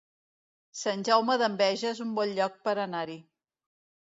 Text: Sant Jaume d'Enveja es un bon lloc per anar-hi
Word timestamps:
Sant 0.79 1.03
Jaume 1.09 1.35
d'Enveja 1.41 1.87
es 1.91 2.01
un 2.07 2.17
bon 2.21 2.35
lloc 2.41 2.57
per 2.65 2.75
anar-hi 2.89 3.21